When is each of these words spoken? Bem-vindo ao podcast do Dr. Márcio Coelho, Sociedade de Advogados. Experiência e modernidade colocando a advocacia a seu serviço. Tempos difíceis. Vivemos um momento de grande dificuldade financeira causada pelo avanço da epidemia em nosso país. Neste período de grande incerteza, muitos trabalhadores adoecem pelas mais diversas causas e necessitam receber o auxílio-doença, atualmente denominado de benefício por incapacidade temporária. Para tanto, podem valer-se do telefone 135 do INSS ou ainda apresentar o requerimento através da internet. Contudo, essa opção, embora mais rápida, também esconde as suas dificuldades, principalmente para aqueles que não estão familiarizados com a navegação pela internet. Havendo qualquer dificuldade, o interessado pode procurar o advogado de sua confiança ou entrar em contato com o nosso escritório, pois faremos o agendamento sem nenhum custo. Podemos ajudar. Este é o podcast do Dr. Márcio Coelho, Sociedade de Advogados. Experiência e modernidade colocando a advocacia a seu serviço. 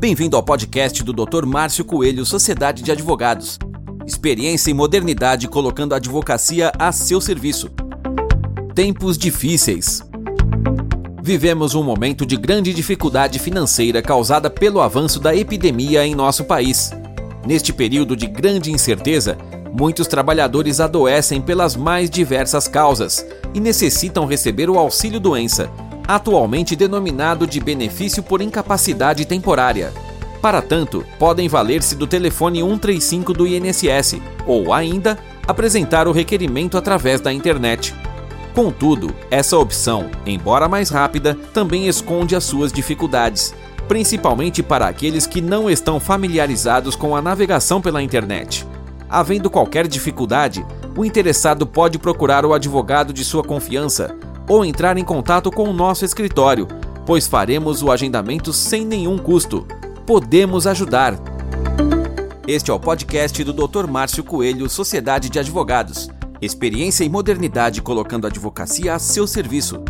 Bem-vindo 0.00 0.34
ao 0.34 0.42
podcast 0.42 1.04
do 1.04 1.12
Dr. 1.12 1.44
Márcio 1.44 1.84
Coelho, 1.84 2.24
Sociedade 2.24 2.82
de 2.82 2.90
Advogados. 2.90 3.58
Experiência 4.06 4.70
e 4.70 4.74
modernidade 4.74 5.46
colocando 5.46 5.92
a 5.92 5.96
advocacia 5.96 6.72
a 6.78 6.90
seu 6.90 7.20
serviço. 7.20 7.68
Tempos 8.74 9.18
difíceis. 9.18 10.02
Vivemos 11.22 11.74
um 11.74 11.82
momento 11.82 12.24
de 12.24 12.38
grande 12.38 12.72
dificuldade 12.72 13.38
financeira 13.38 14.00
causada 14.00 14.48
pelo 14.48 14.80
avanço 14.80 15.20
da 15.20 15.36
epidemia 15.36 16.06
em 16.06 16.14
nosso 16.14 16.44
país. 16.44 16.92
Neste 17.46 17.70
período 17.70 18.16
de 18.16 18.26
grande 18.26 18.72
incerteza, 18.72 19.36
muitos 19.70 20.06
trabalhadores 20.06 20.80
adoecem 20.80 21.42
pelas 21.42 21.76
mais 21.76 22.08
diversas 22.08 22.66
causas 22.66 23.26
e 23.52 23.60
necessitam 23.60 24.24
receber 24.24 24.70
o 24.70 24.78
auxílio-doença, 24.78 25.70
atualmente 26.14 26.74
denominado 26.74 27.46
de 27.46 27.60
benefício 27.60 28.20
por 28.20 28.42
incapacidade 28.42 29.24
temporária. 29.24 29.92
Para 30.42 30.60
tanto, 30.60 31.06
podem 31.20 31.46
valer-se 31.46 31.94
do 31.94 32.04
telefone 32.04 32.58
135 32.58 33.32
do 33.32 33.46
INSS 33.46 34.20
ou 34.44 34.72
ainda 34.72 35.16
apresentar 35.46 36.08
o 36.08 36.12
requerimento 36.12 36.76
através 36.76 37.20
da 37.20 37.32
internet. 37.32 37.94
Contudo, 38.52 39.14
essa 39.30 39.56
opção, 39.56 40.10
embora 40.26 40.68
mais 40.68 40.90
rápida, 40.90 41.36
também 41.54 41.86
esconde 41.86 42.34
as 42.34 42.42
suas 42.42 42.72
dificuldades, 42.72 43.54
principalmente 43.86 44.64
para 44.64 44.88
aqueles 44.88 45.28
que 45.28 45.40
não 45.40 45.70
estão 45.70 46.00
familiarizados 46.00 46.96
com 46.96 47.14
a 47.14 47.22
navegação 47.22 47.80
pela 47.80 48.02
internet. 48.02 48.66
Havendo 49.08 49.48
qualquer 49.48 49.86
dificuldade, 49.86 50.66
o 50.96 51.04
interessado 51.04 51.64
pode 51.64 52.00
procurar 52.00 52.44
o 52.44 52.52
advogado 52.52 53.12
de 53.12 53.24
sua 53.24 53.44
confiança 53.44 54.16
ou 54.50 54.64
entrar 54.64 54.98
em 54.98 55.04
contato 55.04 55.48
com 55.48 55.70
o 55.70 55.72
nosso 55.72 56.04
escritório, 56.04 56.66
pois 57.06 57.28
faremos 57.28 57.84
o 57.84 57.92
agendamento 57.92 58.52
sem 58.52 58.84
nenhum 58.84 59.16
custo. 59.16 59.64
Podemos 60.04 60.66
ajudar. 60.66 61.14
Este 62.48 62.68
é 62.72 62.74
o 62.74 62.80
podcast 62.80 63.44
do 63.44 63.52
Dr. 63.52 63.86
Márcio 63.86 64.24
Coelho, 64.24 64.68
Sociedade 64.68 65.30
de 65.30 65.38
Advogados. 65.38 66.10
Experiência 66.42 67.04
e 67.04 67.08
modernidade 67.08 67.80
colocando 67.80 68.24
a 68.24 68.28
advocacia 68.28 68.92
a 68.92 68.98
seu 68.98 69.24
serviço. 69.24 69.84